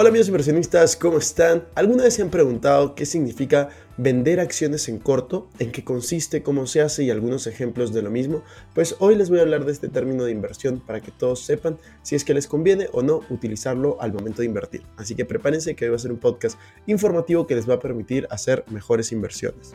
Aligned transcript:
Hola 0.00 0.08
amigos 0.08 0.28
inversionistas, 0.28 0.96
¿cómo 0.96 1.18
están? 1.18 1.66
¿Alguna 1.74 2.04
vez 2.04 2.14
se 2.14 2.22
han 2.22 2.30
preguntado 2.30 2.94
qué 2.94 3.04
significa 3.04 3.68
vender 3.98 4.40
acciones 4.40 4.88
en 4.88 4.98
corto? 4.98 5.50
¿En 5.58 5.72
qué 5.72 5.84
consiste? 5.84 6.42
¿Cómo 6.42 6.66
se 6.66 6.80
hace? 6.80 7.04
Y 7.04 7.10
algunos 7.10 7.46
ejemplos 7.46 7.92
de 7.92 8.00
lo 8.00 8.10
mismo. 8.10 8.42
Pues 8.74 8.96
hoy 9.00 9.14
les 9.14 9.28
voy 9.28 9.40
a 9.40 9.42
hablar 9.42 9.66
de 9.66 9.72
este 9.72 9.90
término 9.90 10.24
de 10.24 10.32
inversión 10.32 10.80
para 10.80 11.02
que 11.02 11.10
todos 11.10 11.44
sepan 11.44 11.76
si 12.02 12.16
es 12.16 12.24
que 12.24 12.32
les 12.32 12.46
conviene 12.46 12.88
o 12.92 13.02
no 13.02 13.20
utilizarlo 13.28 14.00
al 14.00 14.14
momento 14.14 14.40
de 14.40 14.46
invertir. 14.46 14.84
Así 14.96 15.14
que 15.14 15.26
prepárense 15.26 15.76
que 15.76 15.84
hoy 15.84 15.90
va 15.90 15.96
a 15.96 15.98
ser 15.98 16.12
un 16.12 16.18
podcast 16.18 16.58
informativo 16.86 17.46
que 17.46 17.56
les 17.56 17.68
va 17.68 17.74
a 17.74 17.80
permitir 17.80 18.26
hacer 18.30 18.64
mejores 18.70 19.12
inversiones. 19.12 19.74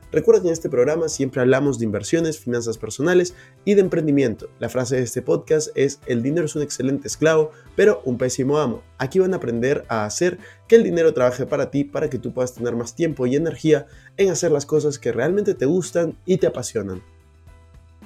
Recuerda 0.11 0.41
que 0.41 0.47
en 0.49 0.53
este 0.53 0.69
programa 0.69 1.07
siempre 1.07 1.39
hablamos 1.39 1.79
de 1.79 1.85
inversiones, 1.85 2.37
finanzas 2.37 2.77
personales 2.77 3.33
y 3.63 3.75
de 3.75 3.81
emprendimiento. 3.81 4.49
La 4.59 4.67
frase 4.67 4.97
de 4.97 5.03
este 5.03 5.21
podcast 5.21 5.69
es, 5.75 5.99
el 6.05 6.21
dinero 6.21 6.45
es 6.45 6.55
un 6.55 6.63
excelente 6.63 7.07
esclavo, 7.07 7.51
pero 7.77 8.01
un 8.03 8.17
pésimo 8.17 8.57
amo. 8.57 8.83
Aquí 8.97 9.19
van 9.19 9.33
a 9.33 9.37
aprender 9.37 9.85
a 9.87 10.03
hacer 10.03 10.37
que 10.67 10.75
el 10.75 10.83
dinero 10.83 11.13
trabaje 11.13 11.45
para 11.45 11.71
ti 11.71 11.85
para 11.85 12.09
que 12.09 12.19
tú 12.19 12.33
puedas 12.33 12.53
tener 12.53 12.75
más 12.75 12.93
tiempo 12.93 13.25
y 13.25 13.37
energía 13.37 13.87
en 14.17 14.29
hacer 14.29 14.51
las 14.51 14.65
cosas 14.65 14.99
que 14.99 15.13
realmente 15.13 15.53
te 15.53 15.65
gustan 15.65 16.17
y 16.25 16.37
te 16.37 16.47
apasionan. 16.47 17.01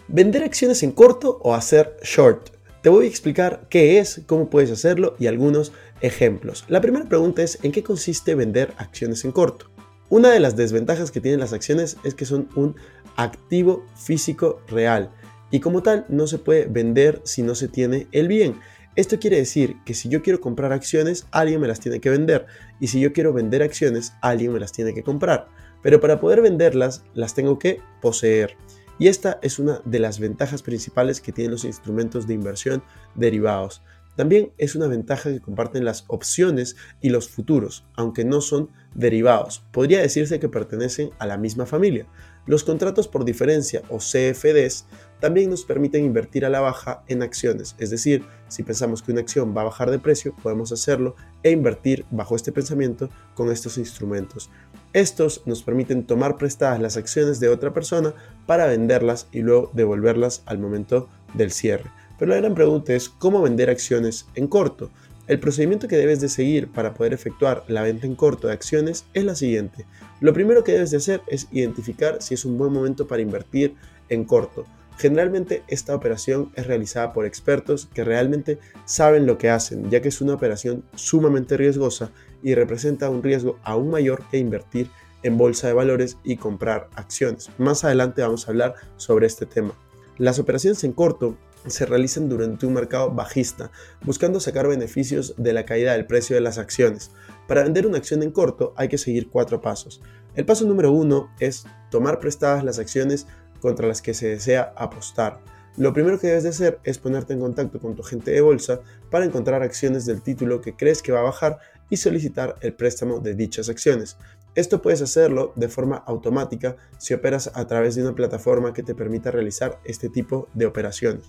¿Vender 0.07 0.43
acciones 0.43 0.83
en 0.83 0.91
corto 0.91 1.39
o 1.41 1.55
hacer 1.55 1.97
short? 2.03 2.49
Te 2.83 2.89
voy 2.89 3.05
a 3.05 3.09
explicar 3.09 3.65
qué 3.67 3.97
es, 3.97 4.21
cómo 4.27 4.51
puedes 4.51 4.69
hacerlo 4.69 5.15
y 5.17 5.25
algunos 5.25 5.71
ejemplos. 6.01 6.65
La 6.67 6.81
primera 6.81 7.05
pregunta 7.05 7.41
es 7.41 7.57
¿en 7.63 7.71
qué 7.71 7.81
consiste 7.81 8.35
vender 8.35 8.73
acciones 8.77 9.25
en 9.25 9.31
corto? 9.31 9.74
Una 10.09 10.29
de 10.29 10.39
las 10.39 10.55
desventajas 10.55 11.09
que 11.09 11.19
tienen 11.19 11.39
las 11.39 11.53
acciones 11.53 11.97
es 12.03 12.13
que 12.13 12.25
son 12.25 12.47
un 12.55 12.75
activo 13.15 13.85
físico 13.95 14.61
real 14.67 15.09
y 15.49 15.59
como 15.59 15.81
tal 15.81 16.05
no 16.09 16.27
se 16.27 16.37
puede 16.37 16.65
vender 16.65 17.21
si 17.23 17.41
no 17.41 17.55
se 17.55 17.67
tiene 17.67 18.07
el 18.11 18.27
bien. 18.27 18.59
Esto 18.95 19.19
quiere 19.19 19.37
decir 19.37 19.77
que 19.83 19.93
si 19.93 20.07
yo 20.07 20.21
quiero 20.21 20.39
comprar 20.39 20.71
acciones, 20.71 21.27
alguien 21.31 21.59
me 21.59 21.67
las 21.67 21.79
tiene 21.79 21.99
que 21.99 22.11
vender 22.11 22.45
y 22.79 22.87
si 22.87 22.99
yo 22.99 23.13
quiero 23.13 23.33
vender 23.33 23.63
acciones, 23.63 24.13
alguien 24.21 24.53
me 24.53 24.59
las 24.59 24.71
tiene 24.71 24.93
que 24.93 25.03
comprar. 25.03 25.47
Pero 25.81 25.99
para 25.99 26.19
poder 26.19 26.41
venderlas, 26.41 27.03
las 27.13 27.33
tengo 27.33 27.57
que 27.57 27.81
poseer. 28.01 28.57
Y 28.97 29.07
esta 29.07 29.39
es 29.41 29.59
una 29.59 29.81
de 29.85 29.99
las 29.99 30.19
ventajas 30.19 30.61
principales 30.61 31.19
que 31.19 31.31
tienen 31.31 31.51
los 31.51 31.65
instrumentos 31.65 32.27
de 32.27 32.35
inversión 32.35 32.83
derivados. 33.15 33.81
También 34.15 34.51
es 34.57 34.75
una 34.75 34.87
ventaja 34.87 35.29
que 35.29 35.41
comparten 35.41 35.85
las 35.85 36.05
opciones 36.07 36.75
y 37.01 37.09
los 37.09 37.29
futuros, 37.29 37.85
aunque 37.95 38.25
no 38.25 38.41
son 38.41 38.69
derivados. 38.93 39.63
Podría 39.71 40.01
decirse 40.01 40.39
que 40.39 40.49
pertenecen 40.49 41.11
a 41.19 41.25
la 41.25 41.37
misma 41.37 41.65
familia. 41.65 42.07
Los 42.47 42.63
contratos 42.63 43.07
por 43.07 43.25
diferencia 43.25 43.81
o 43.89 43.97
CFDs 43.97 44.85
también 45.19 45.49
nos 45.49 45.65
permiten 45.65 46.05
invertir 46.05 46.45
a 46.45 46.49
la 46.49 46.59
baja 46.59 47.03
en 47.07 47.23
acciones, 47.23 47.75
es 47.79 47.89
decir, 47.89 48.23
si 48.47 48.61
pensamos 48.61 49.01
que 49.01 49.11
una 49.11 49.21
acción 49.21 49.55
va 49.57 49.61
a 49.61 49.65
bajar 49.65 49.89
de 49.89 49.97
precio, 49.97 50.35
podemos 50.43 50.71
hacerlo 50.71 51.15
e 51.41 51.49
invertir 51.49 52.05
bajo 52.11 52.35
este 52.35 52.51
pensamiento 52.51 53.09
con 53.33 53.51
estos 53.51 53.79
instrumentos. 53.79 54.51
Estos 54.93 55.41
nos 55.45 55.63
permiten 55.63 56.05
tomar 56.05 56.37
prestadas 56.37 56.79
las 56.79 56.97
acciones 56.97 57.39
de 57.39 57.49
otra 57.49 57.73
persona 57.73 58.13
para 58.45 58.67
venderlas 58.67 59.27
y 59.31 59.41
luego 59.41 59.71
devolverlas 59.73 60.43
al 60.45 60.59
momento 60.59 61.09
del 61.33 61.51
cierre. 61.51 61.89
Pero 62.17 62.31
la 62.31 62.37
gran 62.37 62.55
pregunta 62.55 62.93
es 62.93 63.09
cómo 63.09 63.41
vender 63.41 63.69
acciones 63.69 64.27
en 64.35 64.47
corto. 64.47 64.89
El 65.27 65.39
procedimiento 65.39 65.87
que 65.87 65.97
debes 65.97 66.21
de 66.21 66.29
seguir 66.29 66.71
para 66.71 66.93
poder 66.93 67.13
efectuar 67.13 67.63
la 67.67 67.81
venta 67.81 68.05
en 68.05 68.15
corto 68.15 68.47
de 68.47 68.53
acciones 68.53 69.05
es 69.13 69.23
la 69.23 69.35
siguiente. 69.35 69.85
Lo 70.21 70.33
primero 70.33 70.63
que 70.63 70.73
debes 70.73 70.91
de 70.91 70.97
hacer 70.97 71.21
es 71.27 71.47
identificar 71.51 72.21
si 72.21 72.35
es 72.35 72.45
un 72.45 72.57
buen 72.57 72.71
momento 72.71 73.07
para 73.07 73.21
invertir 73.21 73.75
en 74.09 74.23
corto. 74.23 74.65
Generalmente 74.97 75.63
esta 75.67 75.95
operación 75.95 76.51
es 76.55 76.67
realizada 76.67 77.11
por 77.11 77.25
expertos 77.25 77.89
que 77.93 78.03
realmente 78.03 78.59
saben 78.85 79.25
lo 79.25 79.37
que 79.37 79.49
hacen, 79.49 79.89
ya 79.89 80.01
que 80.01 80.07
es 80.07 80.21
una 80.21 80.35
operación 80.35 80.85
sumamente 80.95 81.57
riesgosa 81.57 82.11
y 82.41 82.53
representa 82.53 83.09
un 83.09 83.21
riesgo 83.21 83.59
aún 83.63 83.89
mayor 83.89 84.23
que 84.31 84.37
invertir 84.37 84.89
en 85.23 85.37
bolsa 85.37 85.67
de 85.67 85.73
valores 85.73 86.17
y 86.23 86.37
comprar 86.37 86.87
acciones. 86.95 87.49
Más 87.57 87.83
adelante 87.83 88.21
vamos 88.21 88.47
a 88.47 88.51
hablar 88.51 88.75
sobre 88.95 89.25
este 89.25 89.45
tema. 89.45 89.73
Las 90.17 90.39
operaciones 90.39 90.83
en 90.83 90.93
corto 90.93 91.35
se 91.67 91.85
realizan 91.85 92.29
durante 92.29 92.65
un 92.65 92.73
mercado 92.73 93.11
bajista, 93.11 93.71
buscando 94.03 94.39
sacar 94.39 94.67
beneficios 94.67 95.33
de 95.37 95.53
la 95.53 95.65
caída 95.65 95.93
del 95.93 96.05
precio 96.05 96.35
de 96.35 96.41
las 96.41 96.57
acciones. 96.57 97.11
Para 97.47 97.63
vender 97.63 97.87
una 97.87 97.97
acción 97.97 98.23
en 98.23 98.31
corto 98.31 98.73
hay 98.75 98.87
que 98.87 98.97
seguir 98.97 99.29
cuatro 99.29 99.61
pasos. 99.61 100.01
El 100.35 100.45
paso 100.45 100.65
número 100.65 100.91
uno 100.91 101.29
es 101.39 101.65
tomar 101.89 102.19
prestadas 102.19 102.63
las 102.63 102.79
acciones 102.79 103.27
contra 103.59 103.87
las 103.87 104.01
que 104.01 104.13
se 104.13 104.27
desea 104.27 104.73
apostar. 104.75 105.39
Lo 105.77 105.91
primero 105.91 106.19
que 106.19 106.27
debes 106.27 106.43
de 106.43 106.49
hacer 106.49 106.79
es 106.83 106.97
ponerte 106.97 107.33
en 107.33 107.41
contacto 107.41 107.79
con 107.79 107.95
tu 107.95 108.01
agente 108.01 108.31
de 108.31 108.41
bolsa 108.41 108.79
para 109.09 109.25
encontrar 109.25 109.61
acciones 109.61 110.05
del 110.05 110.21
título 110.21 110.61
que 110.61 110.75
crees 110.75 111.01
que 111.01 111.11
va 111.11 111.19
a 111.19 111.23
bajar 111.23 111.59
y 111.89 111.97
solicitar 111.97 112.55
el 112.61 112.73
préstamo 112.73 113.19
de 113.19 113.35
dichas 113.35 113.67
acciones. 113.69 114.17
Esto 114.55 114.81
puedes 114.81 115.01
hacerlo 115.01 115.51
de 115.57 115.67
forma 115.67 115.97
automática 115.97 116.77
si 116.97 117.13
operas 117.13 117.51
a 117.55 117.67
través 117.67 117.95
de 117.95 118.03
una 118.03 118.15
plataforma 118.15 118.71
que 118.73 118.83
te 118.83 118.95
permita 118.95 119.31
realizar 119.31 119.79
este 119.83 120.07
tipo 120.07 120.47
de 120.53 120.65
operaciones. 120.65 121.25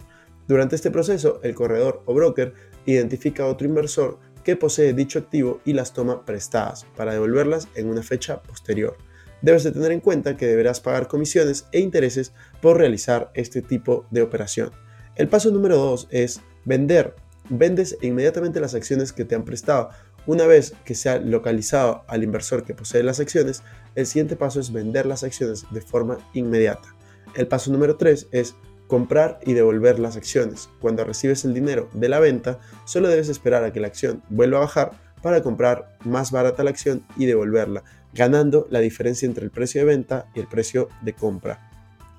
Durante 0.49 0.77
este 0.77 0.91
proceso, 0.91 1.41
el 1.43 1.55
corredor 1.55 2.03
o 2.07 2.15
broker 2.15 2.55
identifica 2.85 3.43
a 3.43 3.47
otro 3.47 3.67
inversor 3.67 4.19
que 4.45 4.57
posee 4.57 4.93
dicho 4.93 5.19
activo 5.19 5.61
y 5.65 5.73
las 5.73 5.93
toma 5.93 6.25
prestadas 6.25 6.87
para 6.97 7.13
devolverlas 7.13 7.69
en 7.75 7.89
una 7.89 8.03
fecha 8.03 8.43
posterior. 8.43 8.97
Debes 9.43 9.65
de 9.65 9.73
tener 9.73 9.91
en 9.91 10.01
cuenta 10.01 10.37
que 10.37 10.47
deberás 10.47 10.81
pagar 10.81 11.09
comisiones 11.09 11.67
e 11.73 11.81
intereses 11.81 12.33
por 12.63 12.79
realizar 12.79 13.31
este 13.35 13.61
tipo 13.61 14.07
de 14.11 14.23
operación. 14.23 14.71
El 15.17 15.29
paso 15.29 15.51
número 15.51 15.77
2 15.77 16.09
es 16.11 16.41
vender. 16.65 17.15
Vendes 17.49 17.99
inmediatamente 18.03 18.61
las 18.61 18.75
acciones 18.75 19.13
que 19.13 19.25
te 19.25 19.35
han 19.35 19.45
prestado. 19.45 19.91
Una 20.27 20.47
vez 20.47 20.75
que 20.85 20.95
se 20.95 21.09
ha 21.09 21.19
localizado 21.19 22.05
al 22.07 22.23
inversor 22.23 22.65
que 22.65 22.75
posee 22.75 23.03
las 23.03 23.21
acciones, 23.21 23.63
el 23.95 24.07
siguiente 24.07 24.37
paso 24.37 24.61
es 24.61 24.73
vender 24.73 25.07
las 25.07 25.23
acciones 25.25 25.65
de 25.71 25.81
forma 25.81 26.19
inmediata. 26.35 26.95
El 27.35 27.49
paso 27.49 27.71
número 27.73 27.97
3 27.97 28.29
es 28.31 28.55
comprar 28.87 29.41
y 29.45 29.53
devolver 29.53 29.99
las 29.99 30.17
acciones. 30.17 30.69
Cuando 30.81 31.05
recibes 31.05 31.45
el 31.45 31.55
dinero 31.55 31.89
de 31.93 32.09
la 32.09 32.21
venta, 32.21 32.59
solo 32.85 33.09
debes 33.09 33.29
esperar 33.29 33.65
a 33.65 33.73
que 33.73 33.81
la 33.81 33.89
acción 33.89 34.23
vuelva 34.29 34.59
a 34.59 34.63
bajar 34.63 34.93
para 35.23 35.43
comprar 35.43 35.97
más 36.05 36.31
barata 36.31 36.65
la 36.65 36.71
acción 36.71 37.03
y 37.17 37.27
devolverla, 37.27 37.83
ganando 38.15 38.67
la 38.71 38.81
diferencia 38.81 39.27
entre 39.27 39.45
el 39.45 39.51
precio 39.51 39.81
de 39.81 39.87
venta 39.87 40.27
y 40.35 40.41
el 40.41 40.47
precio 40.47 40.89
de 41.03 41.15
compra. 41.15 41.71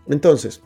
Entonces, 0.08 0.62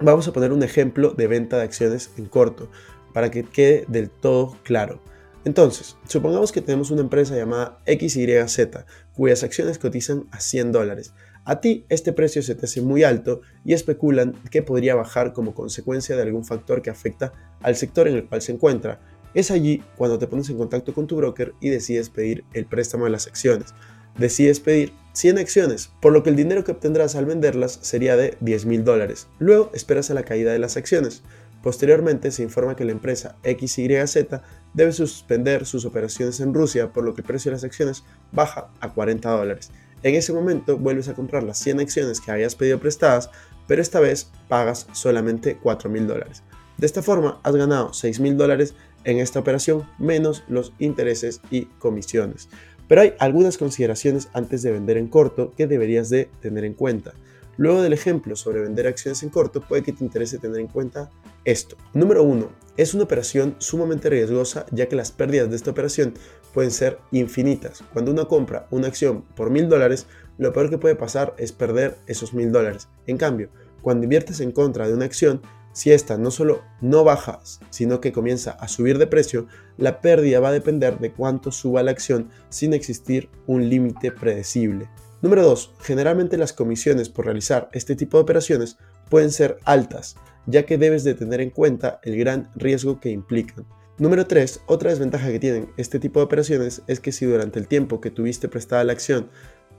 vamos 0.00 0.26
a 0.28 0.32
poner 0.32 0.52
un 0.52 0.62
ejemplo 0.62 1.10
de 1.10 1.26
venta 1.26 1.56
de 1.56 1.64
acciones 1.64 2.10
en 2.16 2.26
corto 2.26 2.70
para 3.12 3.30
que 3.30 3.44
quede 3.44 3.84
del 3.88 4.10
todo 4.10 4.56
claro. 4.62 5.00
Entonces, 5.44 5.96
supongamos 6.06 6.52
que 6.52 6.60
tenemos 6.60 6.90
una 6.90 7.00
empresa 7.00 7.36
llamada 7.36 7.78
XYZ, 7.86 8.68
cuyas 9.14 9.42
acciones 9.42 9.78
cotizan 9.78 10.26
a 10.30 10.40
100 10.40 10.72
dólares. 10.72 11.12
A 11.48 11.62
ti 11.62 11.86
este 11.88 12.12
precio 12.12 12.42
se 12.42 12.54
te 12.54 12.66
hace 12.66 12.82
muy 12.82 13.04
alto 13.04 13.40
y 13.64 13.72
especulan 13.72 14.34
que 14.50 14.62
podría 14.62 14.94
bajar 14.94 15.32
como 15.32 15.54
consecuencia 15.54 16.14
de 16.14 16.20
algún 16.20 16.44
factor 16.44 16.82
que 16.82 16.90
afecta 16.90 17.32
al 17.62 17.74
sector 17.74 18.06
en 18.06 18.16
el 18.16 18.28
cual 18.28 18.42
se 18.42 18.52
encuentra. 18.52 19.00
Es 19.32 19.50
allí 19.50 19.82
cuando 19.96 20.18
te 20.18 20.26
pones 20.26 20.50
en 20.50 20.58
contacto 20.58 20.92
con 20.92 21.06
tu 21.06 21.16
broker 21.16 21.54
y 21.62 21.70
decides 21.70 22.10
pedir 22.10 22.44
el 22.52 22.66
préstamo 22.66 23.04
de 23.04 23.12
las 23.12 23.26
acciones. 23.26 23.72
Decides 24.18 24.60
pedir 24.60 24.92
100 25.14 25.38
acciones, 25.38 25.90
por 26.02 26.12
lo 26.12 26.22
que 26.22 26.28
el 26.28 26.36
dinero 26.36 26.64
que 26.64 26.72
obtendrás 26.72 27.16
al 27.16 27.24
venderlas 27.24 27.78
sería 27.80 28.14
de 28.18 28.36
10 28.40 28.66
mil 28.66 28.84
dólares. 28.84 29.26
Luego 29.38 29.70
esperas 29.72 30.10
a 30.10 30.14
la 30.14 30.24
caída 30.24 30.52
de 30.52 30.58
las 30.58 30.76
acciones. 30.76 31.22
Posteriormente 31.62 32.30
se 32.30 32.42
informa 32.42 32.76
que 32.76 32.84
la 32.84 32.92
empresa 32.92 33.36
XYZ 33.42 34.42
debe 34.74 34.92
suspender 34.92 35.64
sus 35.64 35.86
operaciones 35.86 36.40
en 36.40 36.52
Rusia, 36.52 36.92
por 36.92 37.04
lo 37.04 37.14
que 37.14 37.22
el 37.22 37.26
precio 37.26 37.50
de 37.50 37.56
las 37.56 37.64
acciones 37.64 38.04
baja 38.32 38.70
a 38.80 38.92
40 38.92 39.30
dólares. 39.30 39.70
En 40.02 40.14
ese 40.14 40.32
momento 40.32 40.78
vuelves 40.78 41.08
a 41.08 41.14
comprar 41.14 41.42
las 41.42 41.58
100 41.58 41.80
acciones 41.80 42.20
que 42.20 42.30
habías 42.30 42.54
pedido 42.54 42.78
prestadas, 42.78 43.30
pero 43.66 43.82
esta 43.82 44.00
vez 44.00 44.30
pagas 44.48 44.86
solamente 44.92 45.56
4 45.56 45.90
mil 45.90 46.06
dólares. 46.06 46.42
De 46.76 46.86
esta 46.86 47.02
forma 47.02 47.40
has 47.42 47.56
ganado 47.56 47.92
6 47.92 48.20
mil 48.20 48.36
dólares 48.36 48.74
en 49.04 49.18
esta 49.18 49.40
operación 49.40 49.88
menos 49.98 50.44
los 50.48 50.72
intereses 50.78 51.40
y 51.50 51.66
comisiones. 51.78 52.48
Pero 52.86 53.02
hay 53.02 53.14
algunas 53.18 53.58
consideraciones 53.58 54.28
antes 54.32 54.62
de 54.62 54.72
vender 54.72 54.96
en 54.96 55.08
corto 55.08 55.52
que 55.56 55.66
deberías 55.66 56.08
de 56.08 56.30
tener 56.40 56.64
en 56.64 56.74
cuenta. 56.74 57.12
Luego 57.56 57.82
del 57.82 57.92
ejemplo 57.92 58.36
sobre 58.36 58.60
vender 58.60 58.86
acciones 58.86 59.22
en 59.24 59.30
corto, 59.30 59.60
puede 59.60 59.82
que 59.82 59.92
te 59.92 60.04
interese 60.04 60.38
tener 60.38 60.60
en 60.60 60.68
cuenta 60.68 61.10
esto. 61.50 61.76
Número 61.94 62.22
1. 62.24 62.50
Es 62.76 62.92
una 62.92 63.04
operación 63.04 63.56
sumamente 63.58 64.10
riesgosa 64.10 64.66
ya 64.70 64.86
que 64.86 64.96
las 64.96 65.10
pérdidas 65.10 65.48
de 65.48 65.56
esta 65.56 65.70
operación 65.70 66.12
pueden 66.52 66.70
ser 66.70 66.98
infinitas. 67.10 67.82
Cuando 67.92 68.12
uno 68.12 68.28
compra 68.28 68.66
una 68.70 68.88
acción 68.88 69.22
por 69.34 69.48
mil 69.50 69.68
dólares, 69.68 70.06
lo 70.36 70.52
peor 70.52 70.68
que 70.68 70.78
puede 70.78 70.94
pasar 70.94 71.34
es 71.38 71.52
perder 71.52 71.96
esos 72.06 72.34
mil 72.34 72.52
dólares. 72.52 72.88
En 73.06 73.16
cambio, 73.16 73.48
cuando 73.80 74.04
inviertes 74.04 74.40
en 74.40 74.52
contra 74.52 74.86
de 74.86 74.92
una 74.92 75.06
acción, 75.06 75.40
si 75.72 75.90
esta 75.90 76.18
no 76.18 76.30
solo 76.30 76.62
no 76.82 77.02
baja, 77.02 77.40
sino 77.70 78.00
que 78.00 78.12
comienza 78.12 78.50
a 78.50 78.68
subir 78.68 78.98
de 78.98 79.06
precio, 79.06 79.46
la 79.78 80.02
pérdida 80.02 80.40
va 80.40 80.48
a 80.48 80.52
depender 80.52 80.98
de 80.98 81.12
cuánto 81.12 81.50
suba 81.50 81.82
la 81.82 81.92
acción 81.92 82.28
sin 82.50 82.74
existir 82.74 83.30
un 83.46 83.70
límite 83.70 84.12
predecible. 84.12 84.90
Número 85.22 85.42
2. 85.44 85.74
Generalmente 85.80 86.36
las 86.36 86.52
comisiones 86.52 87.08
por 87.08 87.24
realizar 87.24 87.70
este 87.72 87.96
tipo 87.96 88.18
de 88.18 88.22
operaciones 88.22 88.76
pueden 89.08 89.32
ser 89.32 89.58
altas, 89.64 90.16
ya 90.48 90.64
que 90.64 90.78
debes 90.78 91.04
de 91.04 91.14
tener 91.14 91.40
en 91.40 91.50
cuenta 91.50 92.00
el 92.02 92.16
gran 92.16 92.50
riesgo 92.56 92.98
que 93.00 93.10
implican. 93.10 93.66
Número 93.98 94.26
3. 94.26 94.62
Otra 94.66 94.90
desventaja 94.90 95.28
que 95.28 95.38
tienen 95.38 95.70
este 95.76 95.98
tipo 95.98 96.20
de 96.20 96.24
operaciones 96.24 96.82
es 96.86 97.00
que 97.00 97.12
si 97.12 97.26
durante 97.26 97.58
el 97.58 97.68
tiempo 97.68 98.00
que 98.00 98.10
tuviste 98.10 98.48
prestada 98.48 98.84
la 98.84 98.92
acción 98.92 99.28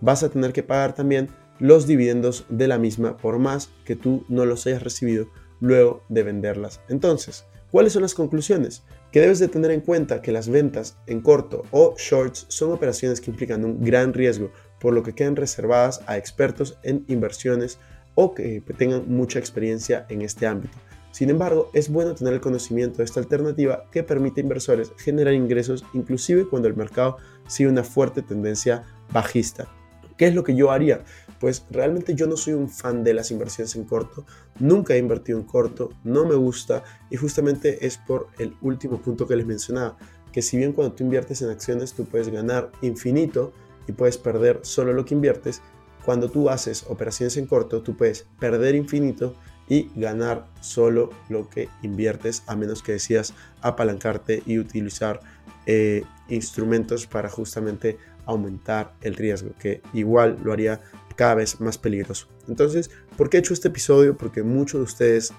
vas 0.02 0.24
a 0.24 0.30
tener 0.30 0.54
que 0.54 0.64
pagar 0.64 0.94
también 0.94 1.30
los 1.58 1.88
dividendos 1.88 2.46
de 2.50 2.68
la 2.68 2.78
misma 2.78 3.18
por 3.18 3.40
más 3.40 3.70
que 3.84 3.96
tú 3.96 4.26
no 4.30 4.46
los 4.46 4.66
hayas 4.68 4.84
recibido 4.84 5.28
luego 5.60 6.04
de 6.08 6.24
venderlas. 6.24 6.82
Entonces, 6.88 7.46
¿cuáles 7.72 7.94
son 7.94 8.04
las 8.04 8.14
conclusiones? 8.14 8.84
Que 9.12 9.22
debes 9.22 9.40
de 9.40 9.48
tener 9.48 9.72
en 9.72 9.82
cuenta 9.82 10.22
que 10.22 10.32
las 10.32 10.50
ventas 10.50 10.98
en 11.08 11.22
corto 11.22 11.64
o 11.72 11.96
shorts 11.98 12.46
son 12.48 12.72
operaciones 12.72 13.20
que 13.20 13.32
implican 13.32 13.66
un 13.66 13.84
gran 13.84 14.14
riesgo, 14.14 14.52
por 14.80 14.94
lo 14.94 15.02
que 15.02 15.14
quedan 15.14 15.36
reservadas 15.36 16.02
a 16.06 16.18
expertos 16.18 16.78
en 16.84 17.04
inversiones 17.08 17.80
o 18.22 18.36
que 18.36 18.62
tengan 18.78 19.06
mucha 19.08 19.40
experiencia 19.40 20.06
en 20.10 20.22
este 20.24 20.46
ámbito. 20.46 20.78
Sin 21.12 21.30
embargo, 21.30 21.70
es 21.74 21.90
bueno 21.90 22.14
tener 22.16 22.34
el 22.34 22.42
conocimiento 22.42 22.98
de 22.98 23.06
esta 23.06 23.22
alternativa 23.22 23.86
que 23.94 24.04
permite 24.04 24.42
a 24.42 24.44
inversores 24.44 24.92
generar 24.98 25.34
ingresos 25.34 25.86
inclusive 25.94 26.46
cuando 26.46 26.68
el 26.68 26.76
mercado 26.76 27.16
sigue 27.48 27.70
una 27.70 27.86
fuerte 27.86 28.22
tendencia 28.22 28.84
bajista. 29.14 29.70
¿Qué 30.18 30.28
es 30.28 30.36
lo 30.36 30.44
que 30.44 30.54
yo 30.54 30.70
haría? 30.70 31.06
Pues 31.40 31.66
realmente 31.72 32.14
yo 32.14 32.28
no 32.28 32.36
soy 32.36 32.56
un 32.56 32.70
fan 32.70 33.06
de 33.06 33.14
las 33.14 33.32
inversiones 33.32 33.78
en 33.78 33.86
corto, 33.86 34.26
nunca 34.60 34.96
he 34.96 34.98
invertido 34.98 35.40
en 35.40 35.46
corto, 35.46 35.90
no 36.04 36.26
me 36.26 36.36
gusta 36.36 36.84
y 37.10 37.16
justamente 37.16 37.86
es 37.88 37.98
por 38.00 38.28
el 38.38 38.54
último 38.62 39.02
punto 39.02 39.28
que 39.28 39.38
les 39.38 39.46
mencionaba, 39.46 39.98
que 40.34 40.42
si 40.42 40.58
bien 40.58 40.74
cuando 40.74 40.94
tú 40.94 41.06
inviertes 41.06 41.42
en 41.42 41.52
acciones 41.52 41.94
tú 41.94 42.04
puedes 42.04 42.28
ganar 42.28 42.70
infinito 42.82 43.54
y 43.88 43.94
puedes 43.94 44.18
perder 44.18 44.60
solo 44.64 44.92
lo 44.92 45.06
que 45.06 45.16
inviertes, 45.16 45.62
cuando 46.06 46.30
tú 46.30 46.50
haces 46.50 46.86
operaciones 46.88 47.38
en 47.38 47.46
corto 47.46 47.82
tú 47.82 47.96
puedes 47.96 48.26
perder 48.40 48.76
infinito 48.76 49.36
y 49.68 49.92
ganar 49.96 50.48
solo 50.62 51.12
lo 51.30 51.48
que 51.48 51.70
inviertes 51.84 52.44
a 52.48 52.56
menos 52.56 52.82
que 52.82 52.94
decidas 52.94 53.34
apalancarte 53.62 54.42
y 54.46 54.58
utilizar 54.58 55.20
eh, 55.68 56.04
instrumentos 56.28 57.06
para 57.06 57.30
justamente 57.30 57.98
aumentar 58.26 58.96
el 59.02 59.16
riesgo, 59.16 59.52
que 59.60 59.82
igual 59.94 60.40
lo 60.44 60.54
haría 60.54 60.82
cada 61.16 61.36
vez 61.36 61.60
más 61.60 61.78
peligroso. 61.78 62.28
Entonces, 62.48 62.90
¿por 63.18 63.30
qué 63.30 63.38
he 63.38 63.40
hecho 63.40 63.54
este 63.54 63.68
episodio? 63.68 64.18
Porque 64.18 64.42
muchos 64.42 64.80
de 64.80 64.84
ustedes 64.86 65.34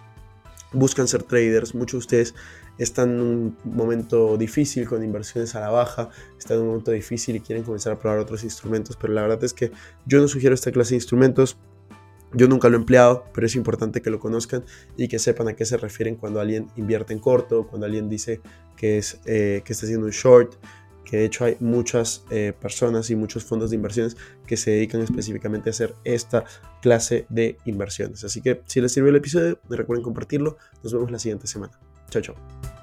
buscan 0.73 1.09
ser 1.09 1.23
traders, 1.23 1.75
muchos 1.75 1.93
de 1.93 1.99
ustedes 1.99 2.35
están 2.79 3.11
en 3.11 3.21
un 3.21 3.57
momento 3.65 4.37
difícil 4.37 4.89
con 4.89 5.05
inversiones 5.05 5.55
a 5.55 5.61
la 5.61 5.71
baja, 5.71 6.09
están 6.39 6.57
en 6.57 6.63
un 6.63 6.69
momento 6.69 6.91
difícil 6.93 7.37
y 7.37 7.41
quieren 7.41 7.65
comenzar 7.65 7.93
a 7.93 7.99
probar 7.99 8.19
otros 8.19 8.43
instrumentos, 8.43 8.97
pero 8.97 9.13
la 9.13 9.23
verdad 9.23 9.45
es 9.45 9.53
que 9.53 9.71
yo 10.07 10.21
no 10.21 10.29
sugiero 10.29 10.55
esta 10.55 10.73
clase 10.73 10.91
de 10.91 10.97
instrumentos. 10.97 11.59
Yo 12.33 12.47
nunca 12.47 12.69
lo 12.69 12.77
he 12.77 12.81
empleado, 12.81 13.25
pero 13.35 13.49
es 13.49 13.57
importante 13.57 14.01
que 14.03 14.09
lo 14.09 14.21
conozcan 14.21 14.65
y 14.97 15.09
que 15.09 15.19
sepan 15.19 15.49
a 15.49 15.55
qué 15.55 15.65
se 15.65 15.77
refieren 15.77 16.15
cuando 16.15 16.41
alguien 16.41 16.69
invierte 16.77 17.13
en 17.13 17.19
corto, 17.19 17.67
cuando 17.67 17.87
alguien 17.87 18.09
dice 18.09 18.41
que, 18.77 18.99
es, 18.99 19.19
eh, 19.27 19.63
que 19.65 19.73
está 19.73 19.85
haciendo 19.85 20.07
un 20.07 20.13
short, 20.13 20.55
que 21.11 21.17
de 21.17 21.25
hecho 21.25 21.45
hay 21.45 21.57
muchas 21.59 22.25
eh, 22.31 22.53
personas 22.59 23.11
y 23.11 23.17
muchos 23.17 23.43
fondos 23.43 23.71
de 23.71 23.77
inversiones 23.77 24.17
que 24.47 24.57
se 24.57 24.71
dedican 24.71 25.01
específicamente 25.01 25.69
a 25.69 25.73
hacer 25.73 25.95
esta 26.05 26.45
clase 26.81 27.27
de 27.29 27.59
inversiones. 27.65 28.23
Así 28.23 28.41
que 28.41 28.63
si 28.67 28.81
les 28.81 28.93
sirvió 28.93 29.11
el 29.11 29.17
episodio, 29.17 29.59
recuerden 29.69 30.05
compartirlo. 30.05 30.57
Nos 30.85 30.93
vemos 30.93 31.11
la 31.11 31.19
siguiente 31.19 31.49
semana. 31.49 31.79
Chao, 32.11 32.23
chao. 32.23 32.80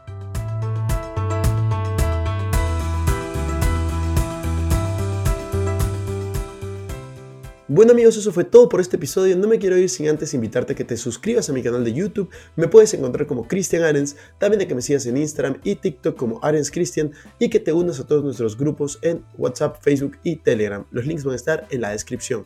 Bueno 7.69 7.91
amigos, 7.91 8.15
eso 8.15 8.31
fue 8.31 8.45
todo 8.45 8.69
por 8.69 8.79
este 8.79 8.95
episodio. 8.95 9.35
No 9.35 9.45
me 9.45 9.59
quiero 9.59 9.77
ir 9.77 9.89
sin 9.89 10.07
antes 10.07 10.33
invitarte 10.33 10.71
a 10.71 10.75
que 10.77 10.85
te 10.85 10.95
suscribas 10.95 11.49
a 11.49 11.53
mi 11.53 11.61
canal 11.61 11.83
de 11.83 11.91
YouTube. 11.91 12.29
Me 12.55 12.69
puedes 12.69 12.93
encontrar 12.93 13.27
como 13.27 13.45
Cristian 13.45 13.83
Arens, 13.83 14.15
también 14.37 14.59
de 14.59 14.67
que 14.69 14.75
me 14.75 14.81
sigas 14.81 15.05
en 15.05 15.17
Instagram 15.17 15.57
y 15.65 15.75
TikTok 15.75 16.15
como 16.15 16.39
Arens 16.41 16.71
Cristian 16.71 17.11
y 17.39 17.49
que 17.49 17.59
te 17.59 17.73
unas 17.73 17.99
a 17.99 18.07
todos 18.07 18.23
nuestros 18.23 18.57
grupos 18.57 18.99
en 19.01 19.25
WhatsApp, 19.37 19.81
Facebook 19.81 20.17
y 20.23 20.37
Telegram. 20.37 20.85
Los 20.91 21.05
links 21.05 21.25
van 21.25 21.33
a 21.33 21.35
estar 21.35 21.67
en 21.69 21.81
la 21.81 21.89
descripción. 21.89 22.45